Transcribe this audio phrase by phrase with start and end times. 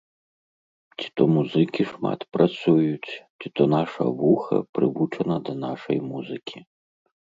[1.01, 3.11] Ці то музыкі шмат працуюць,
[3.43, 6.57] ці то наша вуха прывучана да нашай музыкі.